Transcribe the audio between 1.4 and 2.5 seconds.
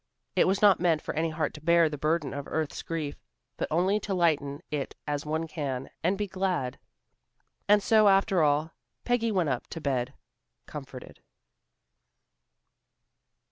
to bear the burden of